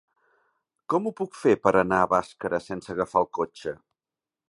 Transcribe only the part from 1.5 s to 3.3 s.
per anar a Bàscara sense agafar